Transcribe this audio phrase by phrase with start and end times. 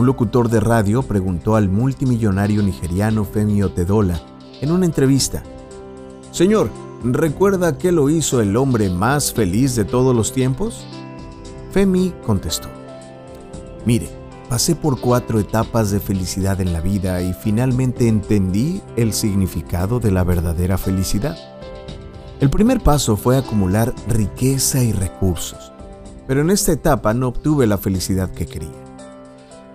[0.00, 4.18] un locutor de radio preguntó al multimillonario nigeriano Femi Otedola
[4.62, 5.42] en una entrevista,
[6.30, 6.70] Señor,
[7.04, 10.86] ¿recuerda qué lo hizo el hombre más feliz de todos los tiempos?
[11.72, 12.68] Femi contestó,
[13.84, 14.08] Mire,
[14.48, 20.12] pasé por cuatro etapas de felicidad en la vida y finalmente entendí el significado de
[20.12, 21.36] la verdadera felicidad.
[22.40, 25.72] El primer paso fue acumular riqueza y recursos,
[26.26, 28.89] pero en esta etapa no obtuve la felicidad que quería.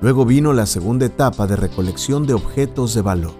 [0.06, 3.34] Luego vino la segunda etapa de recolección de objetos de valor,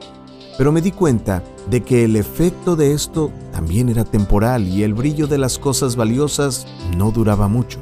[0.58, 4.96] pero me di cuenta de que el efecto de esto también era temporal y el
[4.96, 6.66] brillo de las cosas valiosas
[6.98, 7.78] no duraba mucho.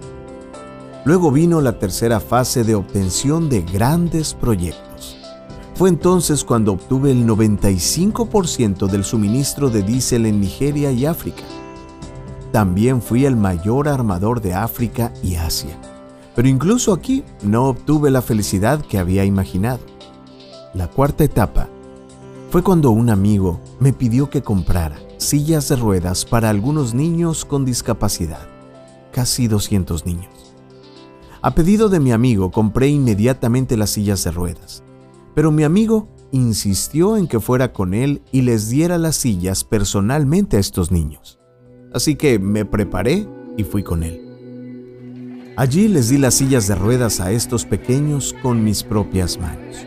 [1.05, 5.15] Luego vino la tercera fase de obtención de grandes proyectos.
[5.75, 11.43] Fue entonces cuando obtuve el 95% del suministro de diésel en Nigeria y África.
[12.51, 15.79] También fui el mayor armador de África y Asia
[16.35, 19.81] pero incluso aquí no obtuve la felicidad que había imaginado.
[20.73, 21.69] La cuarta etapa
[22.49, 27.65] fue cuando un amigo me pidió que comprara sillas de ruedas para algunos niños con
[27.65, 28.47] discapacidad,
[29.11, 30.55] casi 200 niños.
[31.41, 34.83] A pedido de mi amigo compré inmediatamente las sillas de ruedas,
[35.35, 40.57] pero mi amigo insistió en que fuera con él y les diera las sillas personalmente
[40.57, 41.39] a estos niños.
[41.93, 44.22] Así que me preparé y fui con él.
[45.55, 49.85] Allí les di las sillas de ruedas a estos pequeños con mis propias manos.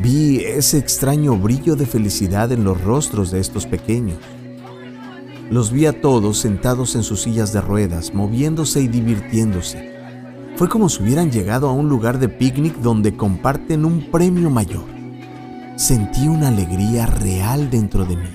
[0.00, 4.18] Vi ese extraño brillo de felicidad en los rostros de estos pequeños.
[5.50, 9.92] Los vi a todos sentados en sus sillas de ruedas, moviéndose y divirtiéndose.
[10.56, 14.84] Fue como si hubieran llegado a un lugar de picnic donde comparten un premio mayor.
[15.76, 18.30] Sentí una alegría real dentro de mí.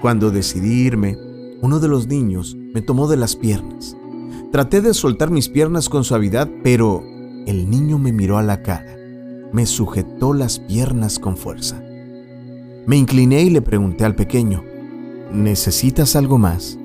[0.00, 1.18] Cuando decidí irme,
[1.60, 3.97] uno de los niños me tomó de las piernas
[4.50, 7.04] Traté de soltar mis piernas con suavidad, pero
[7.46, 8.96] el niño me miró a la cara,
[9.52, 11.82] me sujetó las piernas con fuerza.
[12.86, 14.64] Me incliné y le pregunté al pequeño,
[15.32, 16.78] ¿necesitas algo más?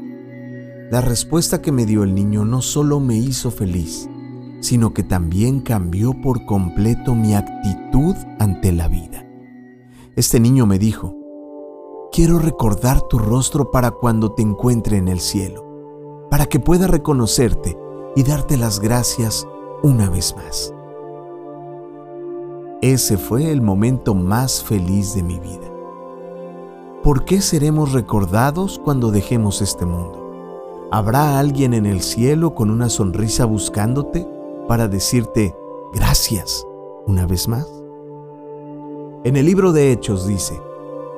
[0.91, 4.09] La respuesta que me dio el niño no solo me hizo feliz,
[4.59, 9.25] sino que también cambió por completo mi actitud ante la vida.
[10.15, 11.15] Este niño me dijo,
[12.11, 15.72] quiero recordar tu rostro para cuando te encuentre en el cielo
[16.33, 17.77] para que pueda reconocerte
[18.15, 19.47] y darte las gracias
[19.83, 20.73] una vez más.
[22.81, 25.71] Ese fue el momento más feliz de mi vida.
[27.03, 30.89] ¿Por qué seremos recordados cuando dejemos este mundo?
[30.91, 34.27] ¿Habrá alguien en el cielo con una sonrisa buscándote
[34.67, 35.55] para decirte
[35.93, 36.65] gracias
[37.05, 37.67] una vez más?
[39.23, 40.59] En el libro de Hechos dice,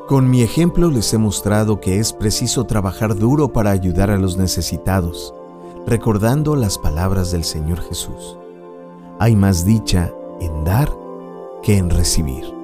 [0.07, 4.37] con mi ejemplo les he mostrado que es preciso trabajar duro para ayudar a los
[4.37, 5.33] necesitados,
[5.85, 8.37] recordando las palabras del Señor Jesús.
[9.19, 10.91] Hay más dicha en dar
[11.63, 12.54] que en recibir.